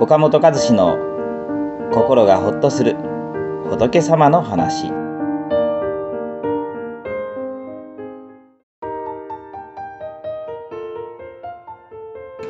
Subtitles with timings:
[0.00, 0.96] 岡本和志の
[1.92, 2.94] 心がほっとする
[3.68, 4.92] 仏様の話。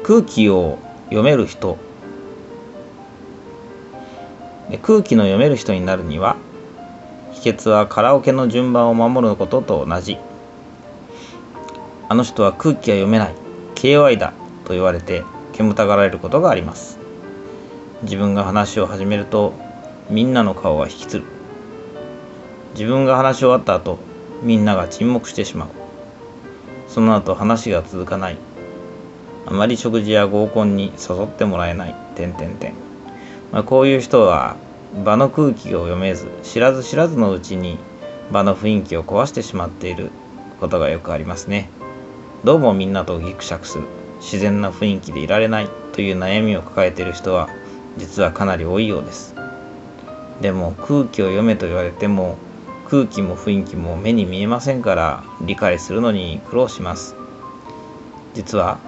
[0.02, 1.78] 空気を読める人。
[4.82, 6.36] 空気の読める人になるには
[7.32, 10.18] 秘訣はカラオケの順番を守ることと同じ。
[12.10, 13.34] あの人は空気が読めない。
[13.74, 14.34] KY だ
[14.66, 15.22] と言われて
[15.54, 16.97] 煙たがられることがあります。
[18.02, 19.54] 自分が話を始めると
[20.08, 21.24] みんなの顔が引きつる。
[22.74, 23.98] 自分が話し終わった後
[24.42, 25.68] みんなが沈黙してしまう。
[26.86, 28.36] その後話が続かない。
[29.46, 31.94] あまり食事や合コンに誘ってもらえない。
[32.14, 32.74] 点点点
[33.50, 34.56] まあ、こういう人は
[35.04, 37.78] 場の空気を読めず知らず知らずのうちに
[38.30, 40.10] 場の雰囲気を壊してしまっている
[40.60, 41.68] ことがよくありますね。
[42.44, 43.84] どうもみんなとギクシャクする。
[44.20, 47.48] 自然な雰囲気でいられないという悩みを抱えている人は
[47.98, 49.34] 実はかなり多いようです。
[50.40, 52.38] でも空気を読めと言われても
[52.88, 57.16] 空気も雰囲気も目に見えませんから理解するのに苦労します。
[58.34, 58.78] 実は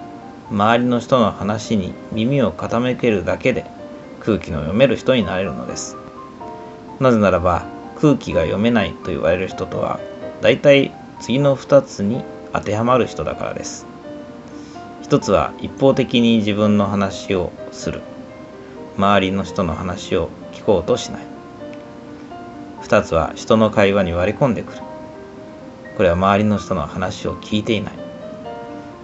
[0.49, 3.65] 周りの人の話に耳を傾けるだけで
[4.19, 5.97] 空気の読める人になれるのです。
[6.99, 7.65] なぜならば
[7.99, 9.99] 空気が読めないと言われる人とは
[10.41, 12.23] 大体次の2つに
[12.53, 13.85] 当てはまる人だからです。
[15.03, 18.01] 一つは一方的に自分の話をする。
[18.97, 21.21] 周りの人の話を聞こうとしない。
[22.81, 24.79] 二つは人の会話に割り込んでくる。
[25.97, 27.93] これは周りの人の話を聞いていない。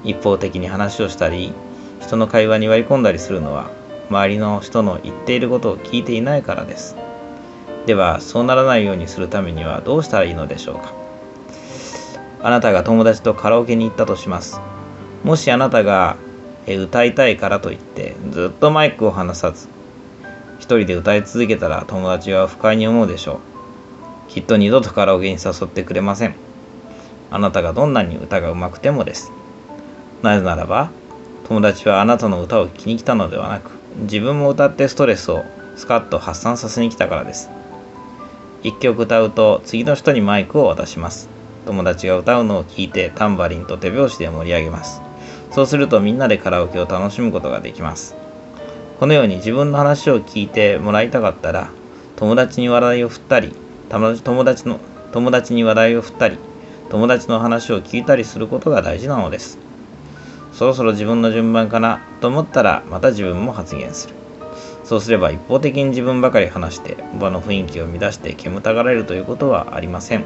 [0.03, 1.53] 一方的に話をしたり
[2.01, 3.69] 人の会話に割り込んだりするのは
[4.09, 6.95] 周りの人の言っていることを聞いていないからです。
[7.85, 10.93] ではそうならないようにするためにはどうしたらいいのでしょうか。
[12.43, 14.59] あなたが友達とカラオケに行ったとします。
[15.23, 16.17] もしあなたが
[16.67, 19.67] 歌いたいからといってずっとマイクを離さず
[20.75, 23.39] 人で歌い続けたら友達は不快に思うでしょ
[24.27, 24.31] う。
[24.31, 26.35] きっと二度とカラオケに誘ってくれません。
[27.31, 29.31] あなたがどんなに歌が上手くてもです。
[30.21, 30.91] なぜならば
[31.47, 35.45] 友達はあなたの歌を聴きに来たのではなく自分も歌ってストレスを
[35.75, 37.49] スカッと発散させに来たからです。
[38.63, 41.29] 一曲歌うと次の人にマイクを渡します。
[41.65, 45.01] 友達が歌うのを聞いてタンバリンと手拍子で盛り上げます。
[45.51, 48.15] そうするとみんなでカラオケを楽しむことができます。
[48.99, 51.69] このように自分の話を聞いてもらいたかったら
[52.15, 53.53] 友達に話題を振ったり
[53.89, 54.79] 友達の
[55.11, 56.39] 友達に話題を振ったり
[56.89, 59.59] 友達の話を聞いたりすることが大事なのです。
[60.51, 64.15] そろそろ自分の順番かなと思ったらまた自分も発言する。
[64.83, 70.23] そうすれば一方的に自分ばかり話して場の雰囲気を乱して煙たがられるということはありません。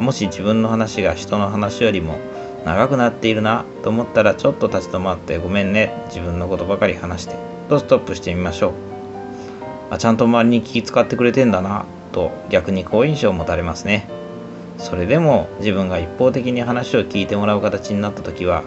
[0.00, 2.18] もし自分の話が人の話よりも
[2.64, 7.36] 長くなっているなと思ったらちょっと立ち止まってごめんね自分のことばかり話して
[7.68, 8.72] とストップしてみましょう
[9.90, 14.08] あちゃんと周りに気使ってくれてんだなと逆に好印象を持たれますね
[14.78, 18.64] それでも自分が一方的に話を聞いてもらう形になった時は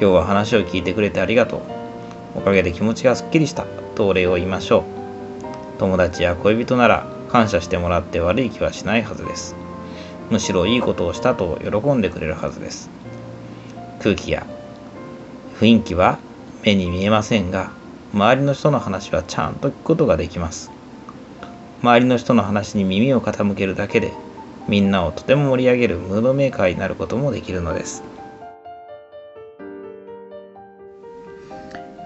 [0.00, 1.62] 今日は話を聞いてくれてありがとう。
[2.34, 3.64] おかげで気持ちがすっきりした。
[3.94, 4.80] とお礼を言いましょ
[5.76, 5.78] う。
[5.78, 9.54] 友達や恋人なら感謝してもらって悪い気はしないはずです。
[10.30, 12.90] むしろいいことをしたと喜んでくれるはずです。
[14.04, 14.46] 空気や
[15.58, 16.18] 雰囲気は
[16.62, 17.72] 目に見えませんが、
[18.12, 20.70] 周りの人の話はちゃんと聞くことができます。
[21.80, 24.12] 周りの人の話に耳を傾けるだけで、
[24.68, 28.02] みんなをとても盛り上げるムードメーカーになることもできるのです。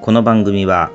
[0.01, 0.93] この番組は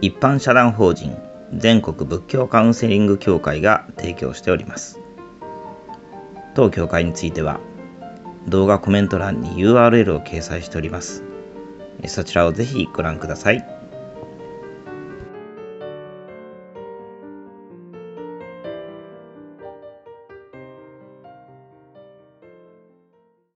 [0.00, 1.14] 一般社団法人
[1.54, 4.98] 全国仏教カウンセリング協会が提供しております。
[6.54, 7.60] 当協会については
[8.48, 11.22] 動画コメント欄に URL を掲載しております。
[12.06, 13.81] そちらをぜひご覧ください。